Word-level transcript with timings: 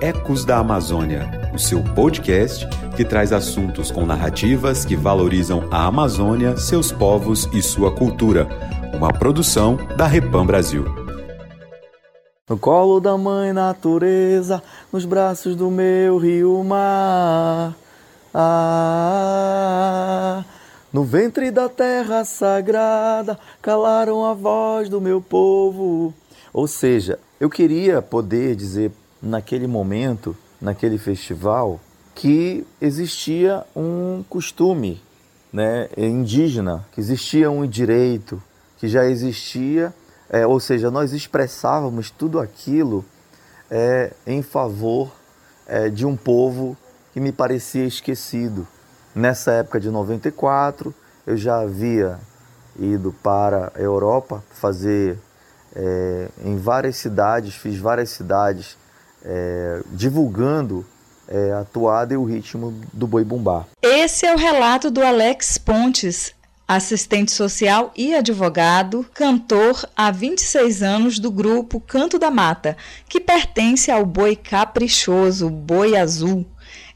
Ecos 0.00 0.44
da 0.44 0.58
Amazônia, 0.58 1.50
o 1.52 1.58
seu 1.58 1.82
podcast 1.82 2.66
que 2.96 3.04
traz 3.04 3.32
assuntos 3.32 3.90
com 3.90 4.06
narrativas 4.06 4.84
que 4.84 4.94
valorizam 4.94 5.68
a 5.70 5.86
Amazônia, 5.86 6.56
seus 6.56 6.92
povos 6.92 7.48
e 7.52 7.60
sua 7.60 7.92
cultura. 7.94 8.46
Uma 8.94 9.12
produção 9.12 9.76
da 9.96 10.06
Repam 10.06 10.46
Brasil. 10.46 10.84
No 12.48 12.56
colo 12.56 13.00
da 13.00 13.18
mãe 13.18 13.52
natureza, 13.52 14.62
nos 14.92 15.04
braços 15.04 15.54
do 15.54 15.70
meu 15.70 16.16
rio 16.16 16.64
mar. 16.64 17.74
Ah, 18.32 19.64
no 20.92 21.04
ventre 21.04 21.50
da 21.50 21.68
terra 21.68 22.24
sagrada, 22.24 23.38
calaram 23.60 24.24
a 24.24 24.32
voz 24.32 24.88
do 24.88 25.00
meu 25.00 25.20
povo. 25.20 26.14
Ou 26.52 26.66
seja, 26.66 27.18
eu 27.38 27.50
queria 27.50 28.00
poder 28.00 28.56
dizer 28.56 28.90
naquele 29.22 29.66
momento, 29.66 30.36
naquele 30.60 30.98
festival, 30.98 31.80
que 32.14 32.66
existia 32.80 33.64
um 33.74 34.24
costume 34.28 35.00
né, 35.52 35.88
indígena, 35.96 36.86
que 36.92 37.00
existia 37.00 37.50
um 37.50 37.66
direito, 37.66 38.42
que 38.78 38.88
já 38.88 39.04
existia, 39.04 39.94
é, 40.28 40.46
ou 40.46 40.60
seja, 40.60 40.90
nós 40.90 41.12
expressávamos 41.12 42.10
tudo 42.10 42.38
aquilo 42.38 43.04
é, 43.70 44.12
em 44.26 44.42
favor 44.42 45.12
é, 45.66 45.88
de 45.88 46.06
um 46.06 46.16
povo 46.16 46.76
que 47.12 47.20
me 47.20 47.32
parecia 47.32 47.84
esquecido. 47.84 48.66
Nessa 49.14 49.52
época 49.52 49.80
de 49.80 49.90
94, 49.90 50.94
eu 51.26 51.36
já 51.36 51.60
havia 51.60 52.18
ido 52.78 53.14
para 53.22 53.72
a 53.74 53.80
Europa 53.80 54.42
fazer 54.50 55.18
é, 55.74 56.28
em 56.44 56.56
várias 56.56 56.96
cidades, 56.96 57.54
fiz 57.54 57.78
várias 57.78 58.10
cidades 58.10 58.76
é, 59.24 59.80
divulgando 59.92 60.86
é, 61.28 61.52
a 61.52 61.64
toada 61.64 62.14
e 62.14 62.16
o 62.16 62.24
ritmo 62.24 62.80
do 62.92 63.06
boi 63.06 63.24
bumbá. 63.24 63.66
Esse 63.82 64.26
é 64.26 64.34
o 64.34 64.38
relato 64.38 64.90
do 64.90 65.02
Alex 65.02 65.58
Pontes, 65.58 66.34
assistente 66.66 67.32
social 67.32 67.92
e 67.96 68.14
advogado, 68.14 69.06
cantor 69.14 69.88
há 69.96 70.10
26 70.10 70.82
anos 70.82 71.18
do 71.18 71.30
grupo 71.30 71.80
Canto 71.80 72.18
da 72.18 72.30
Mata, 72.30 72.76
que 73.08 73.20
pertence 73.20 73.90
ao 73.90 74.04
boi 74.04 74.36
caprichoso, 74.36 75.48
boi 75.48 75.96
azul. 75.96 76.46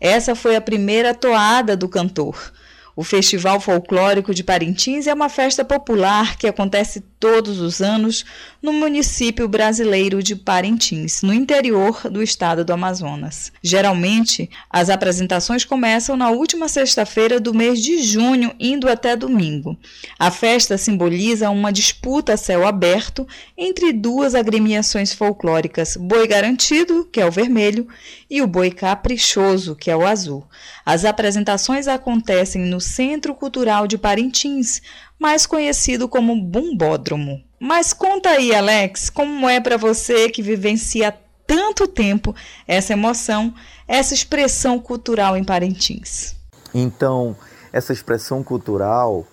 Essa 0.00 0.34
foi 0.34 0.56
a 0.56 0.60
primeira 0.60 1.14
toada 1.14 1.76
do 1.76 1.88
cantor. 1.88 2.52
O 2.94 3.02
Festival 3.02 3.58
Folclórico 3.60 4.34
de 4.34 4.44
Parintins 4.44 5.06
é 5.06 5.14
uma 5.14 5.30
festa 5.30 5.64
popular 5.64 6.36
que 6.36 6.46
acontece 6.46 7.02
todos 7.22 7.60
os 7.60 7.80
anos 7.80 8.24
no 8.60 8.72
município 8.72 9.46
brasileiro 9.46 10.20
de 10.20 10.34
Parintins, 10.34 11.22
no 11.22 11.32
interior 11.32 12.10
do 12.10 12.20
estado 12.20 12.64
do 12.64 12.72
Amazonas. 12.72 13.52
Geralmente, 13.62 14.50
as 14.68 14.90
apresentações 14.90 15.64
começam 15.64 16.16
na 16.16 16.30
última 16.30 16.66
sexta-feira 16.66 17.38
do 17.38 17.54
mês 17.54 17.80
de 17.80 18.02
junho, 18.02 18.52
indo 18.58 18.88
até 18.88 19.14
domingo. 19.14 19.78
A 20.18 20.32
festa 20.32 20.76
simboliza 20.76 21.48
uma 21.48 21.72
disputa 21.72 22.32
a 22.32 22.36
céu 22.36 22.66
aberto 22.66 23.24
entre 23.56 23.92
duas 23.92 24.34
agremiações 24.34 25.12
folclóricas, 25.12 25.96
Boi 25.96 26.26
Garantido, 26.26 27.08
que 27.12 27.20
é 27.20 27.26
o 27.26 27.30
vermelho, 27.30 27.86
e 28.28 28.42
o 28.42 28.48
Boi 28.48 28.72
Caprichoso, 28.72 29.76
que 29.76 29.92
é 29.92 29.96
o 29.96 30.04
azul. 30.04 30.44
As 30.84 31.04
apresentações 31.04 31.86
acontecem 31.86 32.62
no 32.62 32.80
Centro 32.80 33.32
Cultural 33.32 33.86
de 33.86 33.96
Parintins, 33.96 34.82
mais 35.22 35.46
conhecido 35.46 36.08
como 36.08 36.42
Bumbódromo. 36.42 37.40
Mas 37.60 37.92
conta 37.92 38.30
aí, 38.30 38.52
Alex, 38.52 39.08
como 39.08 39.48
é 39.48 39.60
para 39.60 39.76
você 39.76 40.28
que 40.28 40.42
vivencia 40.42 41.16
tanto 41.46 41.86
tempo 41.86 42.34
essa 42.66 42.92
emoção, 42.92 43.54
essa 43.86 44.14
expressão 44.14 44.80
cultural 44.80 45.36
em 45.36 45.44
Parintins? 45.44 46.34
Então, 46.74 47.36
essa 47.72 47.92
expressão 47.92 48.42
cultural, 48.42 49.24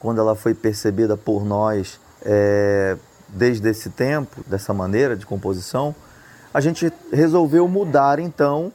quando 0.00 0.20
ela 0.20 0.34
foi 0.34 0.54
percebida 0.54 1.16
por 1.16 1.44
nós 1.44 2.00
é, 2.22 2.96
desde 3.28 3.68
esse 3.68 3.90
tempo, 3.90 4.42
dessa 4.48 4.74
maneira 4.74 5.16
de 5.16 5.24
composição, 5.24 5.94
a 6.52 6.60
gente 6.60 6.92
resolveu 7.12 7.68
mudar 7.68 8.18
então 8.18 8.72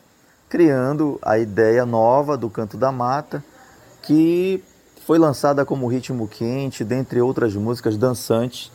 criando 0.47 1.19
a 1.21 1.37
ideia 1.37 1.85
nova 1.85 2.37
do 2.37 2.49
Canto 2.49 2.77
da 2.77 2.89
Mata, 2.89 3.43
que 4.01 4.63
foi 5.07 5.17
lançada 5.17 5.63
como 5.63 5.87
Ritmo 5.87 6.27
Quente, 6.27 6.83
dentre 6.83 7.21
outras 7.21 7.55
músicas 7.55 7.95
dançantes 7.95 8.69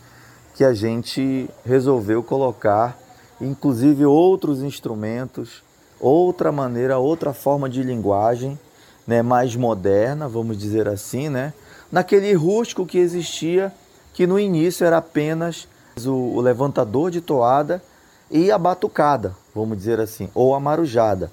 que 0.54 0.64
a 0.64 0.72
gente 0.72 1.46
resolveu 1.62 2.22
colocar, 2.22 2.98
inclusive 3.38 4.06
outros 4.06 4.62
instrumentos, 4.62 5.62
outra 6.00 6.50
maneira, 6.50 6.96
outra 6.96 7.34
forma 7.34 7.68
de 7.68 7.82
linguagem, 7.82 8.58
né, 9.06 9.20
mais 9.20 9.54
moderna, 9.54 10.26
vamos 10.26 10.56
dizer 10.56 10.88
assim, 10.88 11.28
né, 11.28 11.52
naquele 11.92 12.32
rústico 12.32 12.86
que 12.86 12.96
existia, 12.96 13.70
que 14.14 14.26
no 14.26 14.40
início 14.40 14.86
era 14.86 14.96
apenas 14.96 15.68
o, 16.02 16.40
levantador 16.40 17.10
de 17.10 17.20
toada 17.20 17.82
e 18.30 18.50
a 18.50 18.56
batucada, 18.56 19.36
vamos 19.54 19.76
dizer 19.76 20.00
assim, 20.00 20.30
ou 20.34 20.54
a 20.54 20.60
marujada 20.60 21.30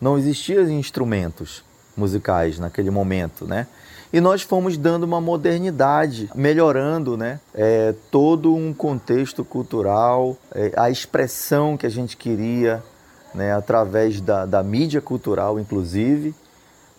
não 0.00 0.16
existiam 0.16 0.70
instrumentos 0.70 1.64
musicais 1.96 2.60
naquele 2.60 2.92
momento, 2.92 3.44
né? 3.44 3.66
E 4.12 4.20
nós 4.20 4.42
fomos 4.42 4.76
dando 4.76 5.04
uma 5.04 5.20
modernidade, 5.20 6.30
melhorando, 6.34 7.16
né? 7.16 7.40
É, 7.54 7.94
todo 8.10 8.54
um 8.54 8.72
contexto 8.72 9.44
cultural, 9.44 10.36
é, 10.54 10.72
a 10.76 10.90
expressão 10.90 11.76
que 11.76 11.86
a 11.86 11.90
gente 11.90 12.16
queria, 12.16 12.82
né? 13.34 13.54
Através 13.54 14.20
da, 14.20 14.46
da 14.46 14.62
mídia 14.62 15.00
cultural, 15.00 15.58
inclusive, 15.58 16.34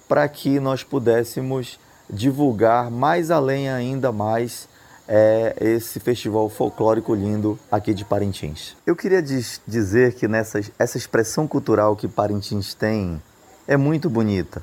para 0.07 0.27
que 0.27 0.59
nós 0.59 0.83
pudéssemos 0.83 1.79
divulgar 2.09 2.89
mais 2.89 3.31
além 3.31 3.69
ainda 3.69 4.11
mais 4.11 4.67
é 5.07 5.55
esse 5.61 5.99
festival 5.99 6.49
folclórico 6.49 7.15
lindo 7.15 7.57
aqui 7.71 7.93
de 7.93 8.03
Parintins. 8.03 8.75
Eu 8.85 8.95
queria 8.95 9.21
dizer 9.21 10.13
que 10.15 10.27
nessa, 10.27 10.59
essa 10.77 10.97
expressão 10.97 11.47
cultural 11.47 11.95
que 11.95 12.07
Parintins 12.07 12.73
tem 12.73 13.21
é 13.65 13.77
muito 13.77 14.09
bonita. 14.09 14.61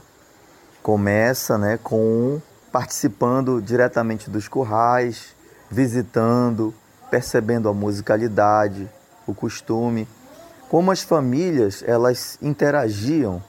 Começa 0.84 1.56
né, 1.56 1.78
com 1.82 2.42
participando 2.70 3.62
diretamente 3.62 4.28
dos 4.28 4.48
currais, 4.48 5.34
visitando, 5.70 6.74
percebendo 7.10 7.70
a 7.70 7.72
musicalidade, 7.72 8.86
o 9.26 9.32
costume, 9.32 10.06
como 10.68 10.90
as 10.90 11.02
famílias 11.02 11.82
elas 11.86 12.38
interagiam 12.42 13.42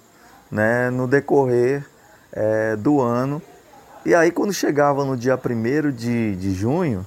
né, 0.50 0.90
no 0.90 1.09
decorrer 1.09 1.85
é, 2.31 2.78
do 2.78 3.01
ano. 3.01 3.41
E 4.06 4.16
aí, 4.16 4.31
quando 4.31 4.53
chegava 4.53 5.03
no 5.03 5.17
dia 5.17 5.35
1 5.38 5.91
de, 5.91 6.38
de 6.38 6.53
junho, 6.53 7.06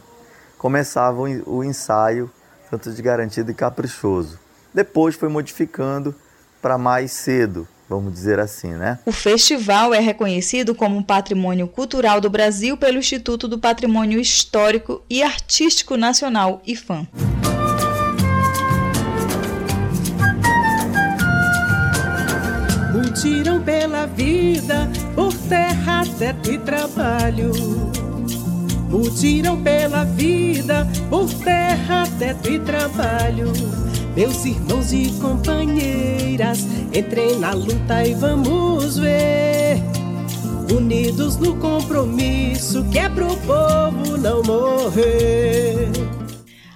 começava 0.59 1.23
o 1.23 1.65
ensaio, 1.65 2.31
tanto 2.71 2.93
de 2.93 3.01
garantido 3.01 3.51
e 3.51 3.55
caprichoso. 3.55 4.39
Depois 4.75 5.15
foi 5.15 5.31
modificando 5.31 6.15
para 6.61 6.77
mais 6.77 7.13
cedo, 7.13 7.67
vamos 7.89 8.13
dizer 8.13 8.39
assim, 8.39 8.69
né? 8.69 8.99
O 9.07 9.13
festival 9.13 9.95
é 9.95 10.01
reconhecido 10.01 10.75
como 10.75 11.03
Patrimônio 11.03 11.67
Cultural 11.67 12.21
do 12.21 12.29
Brasil 12.29 12.77
pelo 12.77 12.99
Instituto 12.99 13.49
do 13.49 13.59
Patrimônio 13.59 14.21
Histórico 14.21 15.03
e 15.09 15.23
Artístico 15.23 15.97
Nacional, 15.97 16.61
IFAM. 16.67 17.07
Mutiram 22.93 23.63
pela 23.63 24.07
vida 24.07 24.89
por 25.15 25.33
terra, 25.49 26.03
teto 26.19 26.51
e 26.53 26.59
trabalho. 26.59 27.53
Mutiram 28.89 29.63
pela 29.63 30.05
vida 30.05 30.87
por 31.11 31.29
terra, 31.33 32.05
teto 32.19 32.51
e 32.51 32.59
trabalho. 32.59 33.53
Meus 34.19 34.45
irmãos 34.45 34.93
e 34.93 35.13
companheiras, 35.21 36.67
entrem 36.93 37.39
na 37.39 37.53
luta 37.53 38.05
e 38.05 38.15
vamos 38.15 38.99
ver. 38.99 39.77
Unidos 40.77 41.37
no 41.37 41.55
compromisso 41.59 42.85
que 42.91 42.99
é 42.99 43.09
pro 43.09 43.29
povo 43.37 44.17
não 44.17 44.43
morrer. 44.43 45.93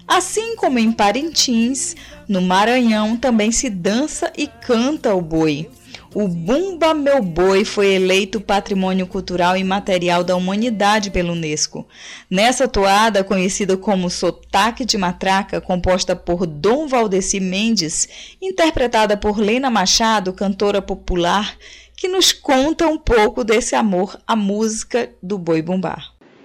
Assim 0.07 0.55
como 0.55 0.79
em 0.79 0.93
Parintins, 0.93 1.97
no 2.29 2.41
Maranhão 2.41 3.17
também 3.17 3.51
se 3.51 3.69
dança 3.69 4.33
e 4.39 4.47
canta 4.47 5.13
o 5.13 5.21
boi. 5.21 5.69
O 6.15 6.29
Bumba 6.29 6.93
Meu 6.93 7.23
Boi 7.23 7.65
foi 7.65 7.95
eleito 7.95 8.39
Patrimônio 8.39 9.07
Cultural 9.07 9.57
e 9.57 9.65
Material 9.65 10.23
da 10.23 10.37
Humanidade 10.37 11.11
pela 11.11 11.33
Unesco. 11.33 11.89
Nessa 12.29 12.69
toada, 12.69 13.25
conhecida 13.25 13.79
como 13.79 14.11
Sotaque 14.11 14.85
de 14.85 14.99
Matraca, 14.99 15.59
composta 15.59 16.15
por 16.15 16.47
Dom 16.47 16.87
Valdeci 16.87 17.41
Mendes, 17.41 18.37
interpretada 18.43 19.17
por 19.17 19.39
Lena 19.39 19.71
Machado, 19.71 20.35
cantora 20.35 20.83
popular, 20.83 21.57
que 21.97 22.09
nos 22.09 22.31
conta 22.31 22.87
um 22.87 22.99
pouco 22.99 23.43
desse 23.43 23.75
amor 23.75 24.21
à 24.27 24.37
música 24.37 25.09
do 25.23 25.39
boi 25.39 25.63
bumbá. 25.63 25.97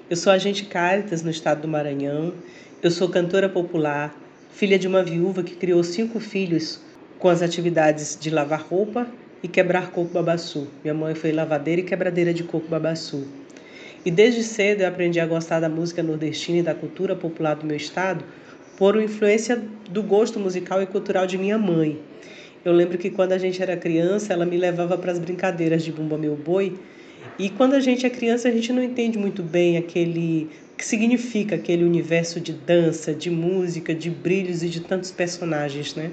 Eu 0.10 0.16
sou 0.16 0.32
agente 0.32 0.64
Caritas 0.64 1.24
no 1.24 1.30
estado 1.30 1.64
do 1.64 1.68
Maranhão. 1.68 2.34
Eu 2.82 2.90
sou 2.90 3.10
cantora 3.10 3.50
popular, 3.50 4.16
filha 4.50 4.80
de 4.80 4.88
uma 4.88 5.04
viúva 5.04 5.44
que 5.44 5.56
criou 5.58 5.84
cinco 5.84 6.22
filhos 6.22 6.80
com 7.20 7.28
as 7.28 7.42
atividades 7.42 8.18
de 8.18 8.30
lavar 8.30 8.62
roupa 8.62 9.06
e 9.48 9.50
quebrar 9.50 9.92
coco 9.92 10.14
babaçu. 10.14 10.68
Minha 10.84 10.94
mãe 10.94 11.16
foi 11.16 11.32
lavadeira 11.32 11.80
e 11.80 11.84
quebradeira 11.86 12.34
de 12.34 12.44
coco 12.44 12.68
babaçu. 12.68 13.26
E 14.06 14.12
desde 14.12 14.44
cedo 14.44 14.82
eu 14.82 14.88
aprendi 14.88 15.22
a 15.22 15.26
gostar 15.26 15.62
da 15.62 15.70
música 15.70 16.04
nordestina 16.04 16.60
e 16.60 16.62
da 16.62 16.76
cultura 16.76 17.16
popular 17.16 17.56
do 17.56 17.66
meu 17.66 17.78
estado 17.78 18.26
por 18.78 19.02
influência 19.02 19.62
do 19.90 20.04
gosto 20.04 20.38
musical 20.38 20.84
e 20.84 20.86
cultural 20.86 21.26
de 21.26 21.38
minha 21.38 21.58
mãe. 21.58 21.98
Eu 22.64 22.74
lembro 22.74 22.98
que 22.98 23.10
quando 23.10 23.32
a 23.32 23.38
gente 23.38 23.62
era 23.62 23.78
criança, 23.78 24.34
ela 24.34 24.46
me 24.46 24.58
levava 24.58 24.98
para 24.98 25.14
as 25.14 25.20
brincadeiras 25.20 25.82
de 25.82 25.94
Bumba 25.94 26.18
Meu 26.18 26.36
Boi. 26.36 26.78
E 27.40 27.50
quando 27.50 27.74
a 27.74 27.80
gente 27.80 28.06
é 28.06 28.10
criança, 28.10 28.50
a 28.50 28.52
gente 28.52 28.74
não 28.74 28.84
entende 28.84 29.18
muito 29.18 29.42
bem 29.42 29.78
aquele 29.78 30.50
que 30.78 30.86
significa 30.86 31.56
aquele 31.56 31.86
universo 31.86 32.40
de 32.40 32.52
dança, 32.52 33.14
de 33.14 33.32
música, 33.32 33.96
de 33.96 34.10
brilhos 34.10 34.62
e 34.62 34.68
de 34.68 34.82
tantos 34.82 35.10
personagens, 35.10 35.96
né? 35.96 36.12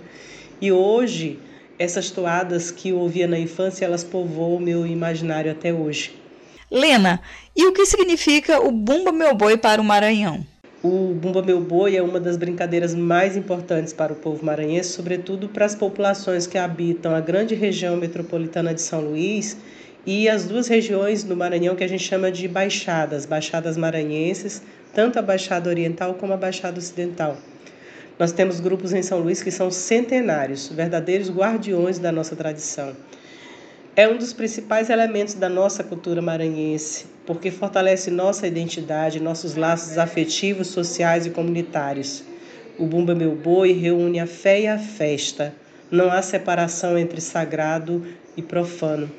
E 0.61 0.73
hoje, 0.73 1.39
essas 1.79 2.11
toadas 2.11 2.71
que 2.71 2.91
eu 2.91 2.99
ouvia 2.99 3.26
na 3.26 3.38
infância, 3.38 3.85
elas 3.85 4.05
povoam 4.05 4.56
o 4.56 4.61
meu 4.61 4.87
imaginário 4.87 5.50
até 5.50 5.73
hoje. 5.73 6.12
Lena, 6.71 7.21
e 7.55 7.67
o 7.67 7.73
que 7.73 7.87
significa 7.87 8.61
o 8.61 8.71
Bumba 8.71 9.12
Meu 9.12 9.35
Boi 9.35 9.56
para 9.56 9.81
o 9.81 9.85
Maranhão? 9.85 10.44
O 10.82 11.15
Bumba 11.15 11.43
Meu 11.43 11.61
Boi 11.61 11.97
é 11.97 12.03
uma 12.03 12.21
das 12.21 12.37
brincadeiras 12.37 12.94
mais 12.94 13.37
importantes 13.37 13.93
para 13.93 14.12
o 14.12 14.17
povo 14.17 14.44
maranhense, 14.44 14.91
sobretudo 14.91 15.49
para 15.49 15.65
as 15.65 15.75
populações 15.75 16.47
que 16.47 16.59
habitam 16.59 17.15
a 17.15 17.21
grande 17.21 17.55
região 17.55 17.97
metropolitana 17.97 18.75
de 18.75 18.82
São 18.82 19.00
Luís 19.00 19.56
e 20.06 20.29
as 20.29 20.44
duas 20.44 20.69
regiões 20.69 21.25
do 21.25 21.37
Maranhão 21.37 21.75
que 21.75 21.85
a 21.85 21.88
gente 21.88 22.05
chama 22.05 22.31
de 22.31 22.47
baixadas, 22.47 23.25
baixadas 23.25 23.76
maranhenses, 23.76 24.62
tanto 24.93 25.19
a 25.19 25.23
Baixada 25.23 25.71
Oriental 25.71 26.15
como 26.15 26.32
a 26.32 26.37
Baixada 26.37 26.79
Ocidental. 26.79 27.37
Nós 28.19 28.32
temos 28.32 28.61
grupos 28.61 28.93
em 28.93 29.02
São 29.02 29.20
Luís 29.20 29.43
que 29.43 29.50
são 29.50 29.70
centenários, 29.70 30.69
verdadeiros 30.69 31.31
guardiões 31.31 31.99
da 31.99 32.12
nossa 32.12 32.37
tradição. 32.37 32.94
É 33.96 34.08
um 34.08 34.16
dos 34.16 34.32
principais 34.32 34.90
elementos 34.90 35.34
da 35.34 35.49
nossa 35.49 35.84
cultura 35.84 36.20
maranhense 36.20 37.06
porque 37.26 37.50
fortalece 37.50 38.11
nossa 38.11 38.46
identidade, 38.46 39.20
nossos 39.20 39.56
laços 39.56 39.99
afetivos, 39.99 40.69
sociais 40.69 41.26
e 41.26 41.31
comunitários. 41.31 42.22
O 42.78 42.87
Bumba 42.87 43.14
Meu 43.14 43.34
Boi 43.34 43.72
reúne 43.72 44.20
a 44.20 44.26
fé 44.26 44.62
e 44.62 44.66
a 44.66 44.78
festa. 44.78 45.55
Não 45.90 46.11
há 46.11 46.20
separação 46.22 46.99
entre 46.99 47.20
sagrado 47.20 48.05
e 48.37 48.43
profano. 48.43 49.11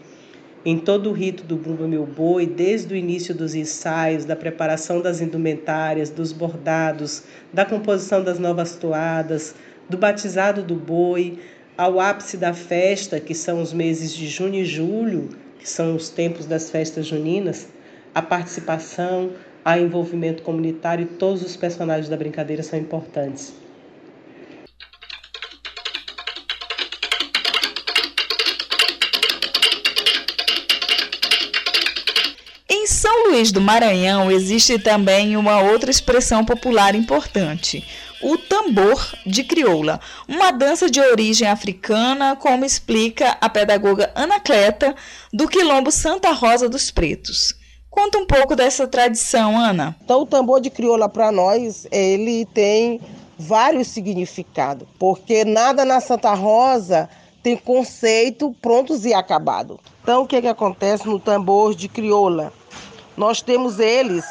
Em 0.68 0.80
todo 0.80 1.12
o 1.12 1.14
rito 1.14 1.44
do 1.44 1.56
Bumba 1.56 1.88
Meu 1.88 2.08
Boi, 2.08 2.48
desde 2.48 2.92
o 2.92 2.98
início 2.98 3.36
dos 3.36 3.54
ensaios, 3.54 4.26
da 4.26 4.36
preparação 4.36 5.00
das 5.00 5.22
indumentárias, 5.22 6.10
dos 6.10 6.32
bordados, 6.32 7.22
da 7.54 7.64
composição 7.64 8.24
das 8.24 8.40
novas 8.40 8.76
toadas, 8.76 9.54
do 9.88 9.96
batizado 9.96 10.64
do 10.64 10.74
boi, 10.74 11.38
ao 11.78 12.00
ápice 12.00 12.36
da 12.36 12.52
festa, 12.52 13.20
que 13.20 13.36
são 13.36 13.62
os 13.62 13.74
meses 13.74 14.12
de 14.12 14.28
junho 14.28 14.56
e 14.56 14.66
julho, 14.66 15.30
que 15.60 15.70
são 15.70 15.96
os 15.96 16.10
tempos 16.10 16.48
das 16.48 16.72
festas 16.72 17.06
juninas, 17.06 17.68
a 18.16 18.24
participação, 18.24 19.34
a 19.64 19.78
envolvimento 19.78 20.42
comunitário 20.42 21.04
e 21.04 21.18
todos 21.18 21.44
os 21.44 21.56
personagens 21.56 22.10
da 22.10 22.18
brincadeira 22.18 22.64
são 22.64 22.80
importantes. 22.80 23.54
Luís 33.36 33.52
do 33.52 33.60
Maranhão 33.60 34.32
existe 34.32 34.80
também 34.80 35.36
uma 35.36 35.60
outra 35.60 35.92
expressão 35.92 36.46
popular 36.46 36.96
importante, 36.96 37.86
o 38.24 38.38
tambor 38.38 39.14
de 39.26 39.44
crioula, 39.44 40.00
uma 40.26 40.52
dança 40.52 40.90
de 40.90 41.02
origem 41.02 41.46
africana, 41.46 42.38
como 42.38 42.64
explica 42.64 43.38
a 43.42 43.50
pedagoga 43.50 44.10
Anacleta, 44.16 44.96
do 45.34 45.50
Quilombo 45.50 45.92
Santa 45.92 46.32
Rosa 46.32 46.70
dos 46.70 46.90
Pretos. 46.92 47.54
Conta 47.90 48.18
um 48.18 48.26
pouco 48.26 48.56
dessa 48.56 48.88
tradição, 48.88 49.60
Ana. 49.60 49.98
Então, 50.02 50.22
o 50.22 50.26
tambor 50.26 50.62
de 50.62 50.70
crioula 50.70 51.10
para 51.10 51.30
nós, 51.30 51.86
ele 51.92 52.46
tem 52.54 53.02
vários 53.38 53.90
significados, 53.90 54.88
porque 54.98 55.44
nada 55.44 55.84
na 55.84 56.00
Santa 56.00 56.34
Rosa 56.34 57.10
tem 57.44 57.58
conceito 57.58 58.56
prontos 58.62 59.04
e 59.04 59.14
acabado. 59.14 59.78
Então, 60.02 60.22
o 60.24 60.26
que, 60.26 60.42
que 60.42 60.48
acontece 60.48 61.06
no 61.06 61.20
tambor 61.20 61.76
de 61.76 61.90
crioula? 61.90 62.54
Nós 63.18 63.42
temos 63.42 63.80
eles 63.80 64.26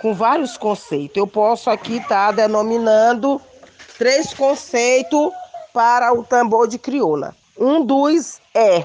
com 0.00 0.14
vários 0.14 0.56
conceitos. 0.56 1.16
Eu 1.16 1.26
posso 1.26 1.70
aqui 1.70 1.96
estar 1.96 2.26
tá 2.26 2.32
denominando 2.32 3.40
três 3.98 4.32
conceitos 4.32 5.32
para 5.72 6.12
o 6.12 6.22
tambor 6.22 6.68
de 6.68 6.78
crioula. 6.78 7.34
Um 7.58 7.84
dos 7.84 8.40
é 8.54 8.84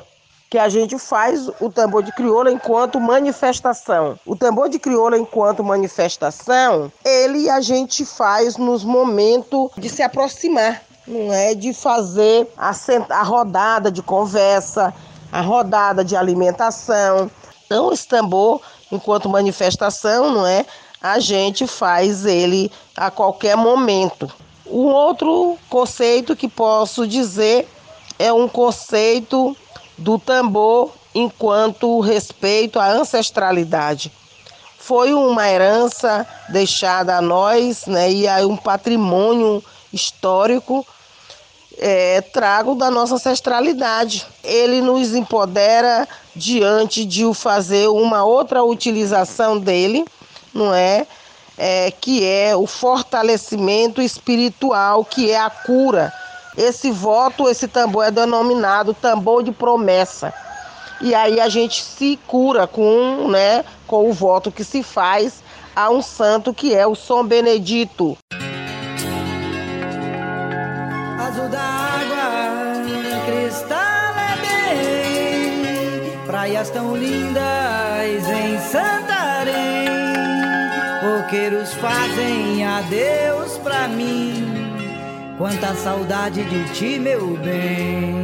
que 0.54 0.58
a 0.60 0.70
gente 0.70 1.00
faz 1.00 1.50
o 1.60 1.72
tambor 1.72 2.04
de 2.04 2.12
crioula 2.12 2.52
enquanto 2.52 3.00
manifestação. 3.00 4.20
O 4.24 4.36
tambor 4.36 4.70
de 4.70 4.78
crioula 4.78 5.18
enquanto 5.18 5.64
manifestação, 5.64 6.92
ele 7.04 7.50
a 7.50 7.60
gente 7.60 8.06
faz 8.06 8.56
nos 8.56 8.84
momentos 8.84 9.72
de 9.78 9.90
se 9.90 10.04
aproximar, 10.04 10.84
não 11.08 11.34
é 11.34 11.56
de 11.56 11.74
fazer 11.74 12.48
a, 12.56 12.72
a 13.10 13.24
rodada 13.24 13.92
de 13.92 14.04
conversa, 14.04 14.94
a 15.32 15.42
rodada 15.42 16.06
de 16.06 16.16
alimentação. 16.16 17.32
Então, 17.66 17.92
esse 17.92 18.08
tambor, 18.08 18.62
enquanto 18.94 19.28
manifestação, 19.28 20.31
não 20.31 20.45
é? 20.45 20.66
A 21.01 21.19
gente 21.19 21.68
faz 21.68 22.25
ele 22.25 22.72
a 22.95 23.12
qualquer 23.12 23.57
momento. 23.57 24.31
Um 24.66 24.86
outro 24.86 25.57
conceito 25.69 26.36
que 26.36 26.48
posso 26.48 27.06
dizer 27.06 27.68
é 28.18 28.31
um 28.31 28.48
conceito 28.48 29.57
do 29.98 30.18
tambor 30.18 30.92
enquanto 31.13 32.00
respeito 32.00 32.80
à 32.80 32.88
ancestralidade. 32.88 34.12
Foi 34.78 35.13
uma 35.13 35.50
herança 35.50 36.28
deixada 36.50 37.18
a 37.18 37.22
nós 37.22 37.86
né, 37.86 38.12
e 38.12 38.28
aí 38.28 38.45
um 38.45 38.57
patrimônio 38.57 39.63
histórico 39.92 40.86
é, 41.78 42.22
trago 42.22 42.75
da 42.75 42.90
nossa 42.92 43.16
ancestralidade. 43.16 44.25
Ele 44.44 44.81
nos 44.81 45.13
empodera 45.13 46.07
diante 46.35 47.06
de 47.06 47.25
o 47.25 47.33
fazer 47.33 47.88
uma 47.88 48.24
outra 48.24 48.63
utilização 48.63 49.59
dele, 49.59 50.06
não 50.53 50.74
é? 50.74 51.06
é? 51.57 51.91
Que 51.91 52.25
é 52.25 52.56
o 52.56 52.65
fortalecimento 52.68 54.01
espiritual, 54.01 55.06
que 55.06 55.31
é 55.31 55.39
a 55.39 55.50
cura 55.50 56.13
esse 56.57 56.91
voto, 56.91 57.50
esse 57.50 57.68
tambor 57.68 58.06
é 58.06 58.12
denominado 58.12 58.94
tambor 58.94 59.44
de 59.44 59.51
promessa. 59.51 60.33
E 61.02 61.13
aí 61.13 61.40
a 61.40 61.49
gente 61.49 61.83
se 61.83 62.18
cura 62.28 62.68
com, 62.68 63.28
né, 63.30 63.66
com 63.87 64.09
o 64.09 64.13
voto 64.13 64.52
que 64.52 64.63
se 64.63 64.83
faz 64.83 65.44
a 65.75 65.90
um 65.90 66.02
santo 66.02 66.54
que 66.54 66.73
é 66.73 66.85
o 66.85 66.95
São 66.95 67.25
Benedito. 67.25 68.18
Praias 76.33 76.71
tão 76.71 76.97
lindas 76.97 78.28
em 78.28 78.59
Santarém. 78.59 79.85
Roqueiros 81.04 81.75
fazem 81.75 82.66
adeus 82.66 83.57
pra 83.59 83.87
mim 83.87 84.44
Quanta 85.37 85.75
saudade 85.75 86.44
de 86.44 86.73
ti, 86.73 86.97
meu 86.97 87.37
bem. 87.37 88.16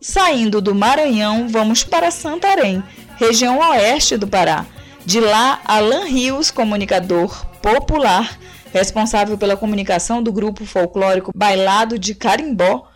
Saindo 0.00 0.60
do 0.60 0.72
Maranhão, 0.72 1.48
vamos 1.48 1.82
para 1.82 2.12
Santarém, 2.12 2.80
região 3.16 3.58
oeste 3.58 4.16
do 4.16 4.28
Pará. 4.28 4.64
De 5.04 5.18
lá, 5.18 5.60
Alan 5.64 6.04
Rios, 6.04 6.52
comunicador 6.52 7.44
popular, 7.60 8.38
responsável 8.72 9.36
pela 9.36 9.56
comunicação 9.56 10.22
do 10.22 10.32
grupo 10.32 10.64
folclórico 10.64 11.32
Bailado 11.34 11.98
de 11.98 12.14
Carimbó, 12.14 12.86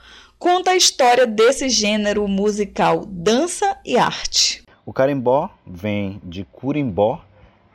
conta 0.40 0.72
a 0.72 0.76
história 0.76 1.26
desse 1.26 1.68
gênero 1.68 2.26
musical 2.26 3.04
dança 3.06 3.78
e 3.84 3.96
arte. 3.96 4.64
O 4.84 4.92
carimbó 4.92 5.50
vem 5.64 6.20
de 6.24 6.44
curimbó, 6.50 7.22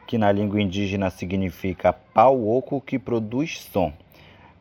que 0.05 0.17
na 0.17 0.31
língua 0.31 0.61
indígena 0.61 1.09
significa 1.09 1.93
pau 1.93 2.45
oco 2.45 2.81
que 2.81 2.99
produz 2.99 3.61
som 3.71 3.93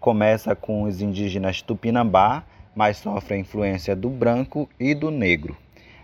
começa 0.04 0.54
com 0.54 0.82
os 0.82 1.00
indígenas 1.00 1.62
tupinambá, 1.62 2.44
mas 2.76 2.98
sofre 2.98 3.36
a 3.36 3.38
influência 3.38 3.96
do 3.96 4.10
branco 4.10 4.68
e 4.78 4.94
do 4.94 5.10
negro. 5.10 5.56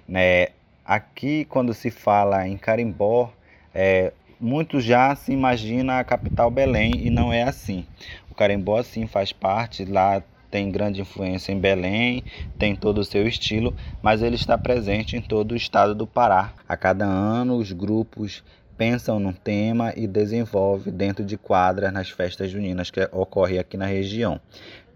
Né? 0.08 0.46
Aqui, 0.82 1.44
quando 1.44 1.74
se 1.74 1.90
fala 1.90 2.48
em 2.48 2.56
carimbó, 2.56 3.30
é, 3.74 4.10
muitos 4.40 4.84
já 4.84 5.14
se 5.14 5.32
imagina 5.32 5.98
a 5.98 6.04
capital 6.04 6.50
Belém 6.50 6.92
e 6.96 7.10
não 7.10 7.30
é 7.30 7.42
assim. 7.42 7.84
O 8.30 8.34
carimbó 8.34 8.82
sim 8.82 9.06
faz 9.06 9.34
parte 9.34 9.84
lá 9.84 10.22
tem 10.50 10.70
grande 10.70 11.00
influência 11.00 11.52
em 11.52 11.58
Belém, 11.58 12.24
tem 12.58 12.74
todo 12.74 12.98
o 12.98 13.04
seu 13.04 13.26
estilo, 13.26 13.74
mas 14.02 14.22
ele 14.22 14.34
está 14.34 14.58
presente 14.58 15.16
em 15.16 15.20
todo 15.20 15.52
o 15.52 15.56
estado 15.56 15.94
do 15.94 16.06
Pará. 16.06 16.52
A 16.68 16.76
cada 16.76 17.04
ano 17.04 17.56
os 17.56 17.72
grupos 17.72 18.42
pensam 18.76 19.20
num 19.20 19.32
tema 19.32 19.92
e 19.96 20.06
desenvolve 20.06 20.90
dentro 20.90 21.24
de 21.24 21.36
quadras 21.36 21.92
nas 21.92 22.10
festas 22.10 22.50
juninas 22.50 22.90
que 22.90 23.00
ocorrem 23.12 23.58
aqui 23.58 23.76
na 23.76 23.86
região. 23.86 24.40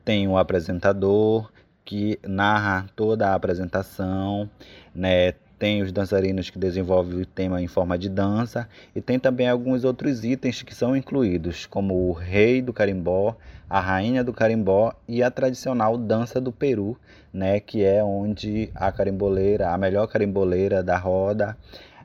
Tem 0.04 0.26
o 0.26 0.36
apresentador, 0.36 1.50
que 1.84 2.18
narra 2.26 2.86
toda 2.96 3.28
a 3.28 3.34
apresentação, 3.34 4.48
né? 4.94 5.34
Tem 5.64 5.80
os 5.80 5.90
dançarinos 5.90 6.50
que 6.50 6.58
desenvolvem 6.58 7.22
o 7.22 7.24
tema 7.24 7.62
em 7.62 7.66
forma 7.66 7.96
de 7.96 8.10
dança 8.10 8.68
e 8.94 9.00
tem 9.00 9.18
também 9.18 9.48
alguns 9.48 9.82
outros 9.82 10.22
itens 10.22 10.60
que 10.60 10.74
são 10.74 10.94
incluídos, 10.94 11.64
como 11.64 12.06
o 12.06 12.12
rei 12.12 12.60
do 12.60 12.70
carimbó, 12.70 13.34
a 13.66 13.80
rainha 13.80 14.22
do 14.22 14.30
carimbó 14.30 14.92
e 15.08 15.22
a 15.22 15.30
tradicional 15.30 15.96
dança 15.96 16.38
do 16.38 16.52
Peru, 16.52 16.98
né, 17.32 17.60
que 17.60 17.82
é 17.82 18.04
onde 18.04 18.70
a 18.74 18.92
carimboleira, 18.92 19.70
a 19.70 19.78
melhor 19.78 20.06
carimboleira 20.06 20.82
da 20.82 20.98
roda, 20.98 21.56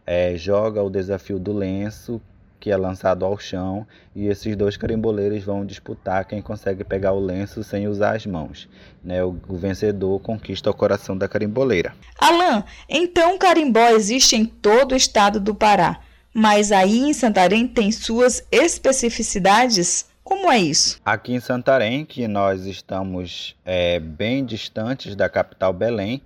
é, 0.07 0.37
joga 0.37 0.81
o 0.81 0.89
desafio 0.89 1.37
do 1.37 1.51
lenço, 1.51 2.21
que 2.59 2.71
é 2.71 2.77
lançado 2.77 3.23
ao 3.23 3.37
chão, 3.37 3.87
e 4.15 4.27
esses 4.27 4.55
dois 4.55 4.75
carimboleiros 4.75 5.43
vão 5.43 5.65
disputar 5.65 6.25
quem 6.25 6.41
consegue 6.41 6.83
pegar 6.83 7.13
o 7.13 7.19
lenço 7.19 7.63
sem 7.63 7.87
usar 7.87 8.15
as 8.15 8.25
mãos. 8.25 8.67
Né? 9.03 9.23
O, 9.23 9.39
o 9.47 9.55
vencedor 9.55 10.19
conquista 10.19 10.69
o 10.69 10.73
coração 10.73 11.17
da 11.17 11.27
carimboleira. 11.27 11.93
Alain, 12.19 12.63
então 12.89 13.35
o 13.35 13.39
carimbó 13.39 13.87
existe 13.89 14.35
em 14.35 14.45
todo 14.45 14.91
o 14.91 14.95
estado 14.95 15.39
do 15.39 15.55
Pará, 15.55 16.01
mas 16.33 16.71
aí 16.71 16.99
em 16.99 17.13
Santarém 17.13 17.67
tem 17.67 17.91
suas 17.91 18.43
especificidades? 18.51 20.07
Como 20.23 20.51
é 20.51 20.59
isso? 20.59 20.99
Aqui 21.03 21.33
em 21.33 21.39
Santarém, 21.39 22.05
que 22.05 22.27
nós 22.27 22.65
estamos 22.65 23.55
é, 23.65 23.99
bem 23.99 24.45
distantes 24.45 25.15
da 25.15 25.27
capital 25.27 25.73
Belém, 25.73 26.21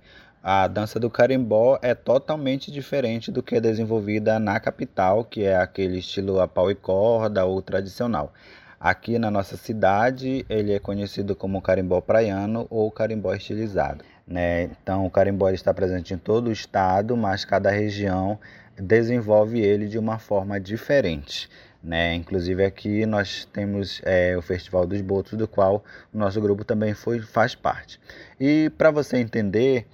a 0.46 0.68
dança 0.68 1.00
do 1.00 1.08
carimbó 1.08 1.78
é 1.80 1.94
totalmente 1.94 2.70
diferente 2.70 3.32
do 3.32 3.42
que 3.42 3.54
é 3.54 3.60
desenvolvida 3.62 4.38
na 4.38 4.60
capital, 4.60 5.24
que 5.24 5.44
é 5.44 5.56
aquele 5.56 6.00
estilo 6.00 6.38
a 6.38 6.46
pau 6.46 6.70
e 6.70 6.74
corda 6.74 7.46
ou 7.46 7.62
tradicional. 7.62 8.30
Aqui 8.78 9.18
na 9.18 9.30
nossa 9.30 9.56
cidade, 9.56 10.44
ele 10.46 10.74
é 10.74 10.78
conhecido 10.78 11.34
como 11.34 11.62
carimbó 11.62 11.98
praiano 12.02 12.66
ou 12.68 12.90
carimbó 12.90 13.32
estilizado. 13.34 14.04
Né? 14.28 14.64
Então, 14.64 15.06
o 15.06 15.10
carimbó 15.10 15.48
está 15.48 15.72
presente 15.72 16.12
em 16.12 16.18
todo 16.18 16.48
o 16.48 16.52
estado, 16.52 17.16
mas 17.16 17.46
cada 17.46 17.70
região 17.70 18.38
desenvolve 18.78 19.58
ele 19.60 19.88
de 19.88 19.98
uma 19.98 20.18
forma 20.18 20.60
diferente. 20.60 21.48
Né? 21.82 22.14
Inclusive 22.14 22.62
aqui 22.64 23.06
nós 23.06 23.46
temos 23.50 24.02
é, 24.04 24.36
o 24.36 24.42
Festival 24.42 24.86
dos 24.86 25.00
Botos, 25.00 25.38
do 25.38 25.48
qual 25.48 25.82
o 26.12 26.18
nosso 26.18 26.38
grupo 26.38 26.66
também 26.66 26.92
foi, 26.92 27.20
faz 27.20 27.54
parte. 27.54 27.98
E 28.38 28.70
para 28.76 28.90
você 28.90 29.16
entender, 29.16 29.86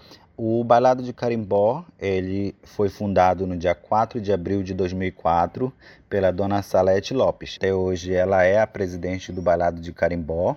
o 0.43 0.65
Bailado 0.65 1.03
de 1.03 1.13
Carimbó, 1.13 1.85
ele 1.99 2.57
foi 2.63 2.89
fundado 2.89 3.47
no 3.47 3.59
dia 3.59 3.75
4 3.75 4.19
de 4.23 4.33
abril 4.33 4.63
de 4.63 4.73
2004 4.73 5.71
pela 6.09 6.31
dona 6.31 6.63
Salete 6.63 7.13
Lopes. 7.13 7.57
Até 7.59 7.75
hoje 7.75 8.15
ela 8.15 8.43
é 8.43 8.59
a 8.59 8.67
presidente 8.67 9.33
do 9.33 9.43
Bailado 9.43 9.83
de 9.83 9.93
Carimbó 9.93 10.57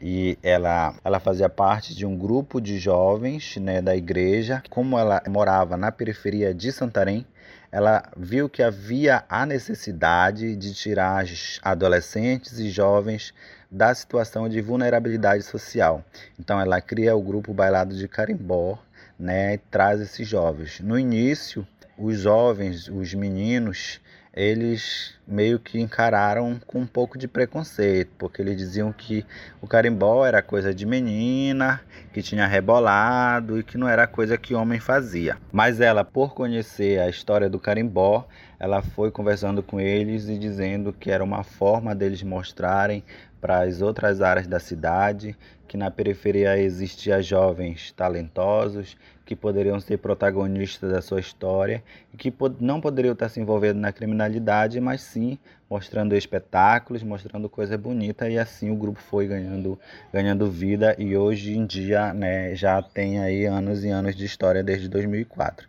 e 0.00 0.38
ela, 0.44 0.94
ela 1.04 1.18
fazia 1.18 1.48
parte 1.48 1.92
de 1.92 2.06
um 2.06 2.16
grupo 2.16 2.60
de 2.60 2.78
jovens 2.78 3.56
né, 3.56 3.82
da 3.82 3.96
igreja. 3.96 4.62
Como 4.70 4.96
ela 4.96 5.20
morava 5.26 5.76
na 5.76 5.90
periferia 5.90 6.54
de 6.54 6.70
Santarém, 6.70 7.26
ela 7.72 8.04
viu 8.16 8.48
que 8.48 8.62
havia 8.62 9.24
a 9.28 9.44
necessidade 9.44 10.54
de 10.54 10.72
tirar 10.72 11.24
adolescentes 11.62 12.60
e 12.60 12.70
jovens 12.70 13.34
da 13.68 13.92
situação 13.92 14.48
de 14.48 14.60
vulnerabilidade 14.60 15.42
social. 15.42 16.04
Então 16.38 16.60
ela 16.60 16.80
cria 16.80 17.16
o 17.16 17.20
grupo 17.20 17.52
Bailado 17.52 17.96
de 17.96 18.06
Carimbó, 18.06 18.78
né, 19.18 19.58
traz 19.70 20.00
esses 20.00 20.26
jovens. 20.26 20.80
No 20.80 20.98
início, 20.98 21.66
os 21.98 22.20
jovens, 22.20 22.88
os 22.88 23.14
meninos, 23.14 24.00
eles 24.36 25.14
meio 25.26 25.58
que 25.58 25.80
encararam 25.80 26.60
com 26.66 26.80
um 26.80 26.86
pouco 26.86 27.16
de 27.16 27.26
preconceito, 27.26 28.12
porque 28.18 28.42
eles 28.42 28.56
diziam 28.58 28.92
que 28.92 29.24
o 29.62 29.66
carimbó 29.66 30.26
era 30.26 30.42
coisa 30.42 30.74
de 30.74 30.84
menina, 30.84 31.80
que 32.12 32.22
tinha 32.22 32.46
rebolado 32.46 33.58
e 33.58 33.62
que 33.62 33.78
não 33.78 33.88
era 33.88 34.06
coisa 34.06 34.36
que 34.36 34.54
homem 34.54 34.78
fazia. 34.78 35.38
Mas 35.50 35.80
ela, 35.80 36.04
por 36.04 36.34
conhecer 36.34 37.00
a 37.00 37.08
história 37.08 37.48
do 37.48 37.58
carimbó, 37.58 38.28
ela 38.58 38.82
foi 38.82 39.10
conversando 39.10 39.62
com 39.62 39.80
eles 39.80 40.28
e 40.28 40.38
dizendo 40.38 40.92
que 40.92 41.10
era 41.10 41.22
uma 41.22 41.42
forma 41.42 41.94
deles 41.94 42.22
mostrarem 42.22 43.02
para 43.40 43.60
as 43.60 43.80
outras 43.80 44.20
áreas 44.20 44.46
da 44.46 44.58
cidade, 44.58 45.36
que 45.68 45.76
na 45.76 45.90
periferia 45.90 46.58
existia 46.58 47.22
jovens 47.22 47.92
talentosos 47.92 48.96
que 49.24 49.34
poderiam 49.34 49.78
ser 49.80 49.98
protagonistas 49.98 50.90
da 50.90 51.02
sua 51.02 51.20
história 51.20 51.82
e 52.14 52.16
que 52.16 52.32
não 52.60 52.80
poderiam 52.80 53.12
estar 53.12 53.28
se 53.28 53.40
envolvendo 53.40 53.78
na 53.78 53.92
criminalidade, 53.92 54.80
mas 54.80 55.02
sim 55.02 55.38
mostrando 55.68 56.14
espetáculos, 56.14 57.02
mostrando 57.02 57.48
coisa 57.48 57.76
bonita 57.76 58.28
e 58.28 58.38
assim 58.38 58.70
o 58.70 58.76
grupo 58.76 59.00
foi 59.00 59.26
ganhando, 59.26 59.78
ganhando 60.12 60.48
vida 60.48 60.94
e 60.96 61.16
hoje 61.16 61.56
em 61.56 61.66
dia 61.66 62.14
né, 62.14 62.54
já 62.54 62.80
tem 62.80 63.18
aí 63.18 63.46
anos 63.46 63.84
e 63.84 63.88
anos 63.88 64.14
de 64.14 64.24
história 64.24 64.62
desde 64.62 64.88
2004. 64.88 65.68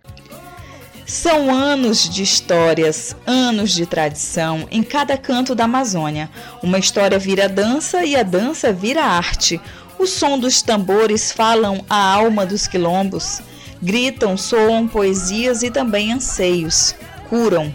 São 1.07 1.55
anos 1.55 2.09
de 2.09 2.21
histórias, 2.21 3.15
anos 3.25 3.71
de 3.71 3.85
tradição 3.85 4.67
em 4.69 4.83
cada 4.83 5.17
canto 5.17 5.55
da 5.55 5.63
Amazônia. 5.63 6.29
Uma 6.61 6.77
história 6.77 7.17
vira 7.17 7.47
dança 7.47 8.03
e 8.03 8.13
a 8.13 8.23
dança 8.23 8.73
vira 8.73 9.05
arte. 9.05 9.61
O 9.97 10.05
som 10.05 10.37
dos 10.37 10.61
tambores 10.61 11.31
falam 11.31 11.81
a 11.89 12.13
alma 12.13 12.45
dos 12.45 12.67
quilombos. 12.67 13.41
Gritam, 13.81 14.35
soam 14.35 14.85
poesias 14.85 15.63
e 15.63 15.71
também 15.71 16.11
anseios. 16.11 16.93
Curam, 17.29 17.73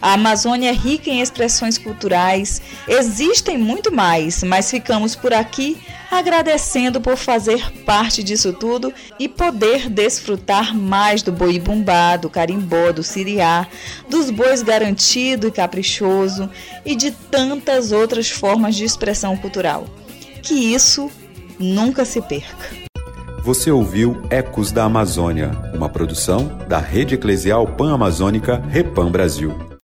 a 0.00 0.14
Amazônia 0.14 0.70
é 0.70 0.72
rica 0.72 1.10
em 1.10 1.20
expressões 1.20 1.76
culturais, 1.76 2.60
existem 2.88 3.58
muito 3.58 3.92
mais, 3.92 4.42
mas 4.42 4.70
ficamos 4.70 5.14
por 5.14 5.32
aqui 5.32 5.78
agradecendo 6.10 7.00
por 7.00 7.16
fazer 7.16 7.70
parte 7.84 8.22
disso 8.22 8.52
tudo 8.52 8.92
e 9.18 9.28
poder 9.28 9.88
desfrutar 9.88 10.76
mais 10.76 11.22
do 11.22 11.30
boi 11.30 11.58
bumbá, 11.58 12.16
do 12.16 12.28
carimbó, 12.28 12.90
do 12.92 13.02
siriá, 13.02 13.66
dos 14.08 14.30
bois 14.30 14.62
garantido 14.62 15.46
e 15.46 15.52
caprichoso 15.52 16.50
e 16.84 16.96
de 16.96 17.12
tantas 17.12 17.92
outras 17.92 18.28
formas 18.28 18.74
de 18.74 18.84
expressão 18.84 19.36
cultural. 19.36 19.86
Que 20.42 20.54
isso 20.54 21.10
nunca 21.58 22.04
se 22.04 22.20
perca. 22.20 22.80
Você 23.42 23.70
ouviu 23.70 24.20
Ecos 24.28 24.70
da 24.70 24.84
Amazônia, 24.84 25.50
uma 25.72 25.88
produção 25.88 26.58
da 26.68 26.78
Rede 26.78 27.14
Eclesial 27.14 27.66
Pan-Amazônica 27.66 28.62
Repam 28.68 29.10
Brasil. 29.10 29.69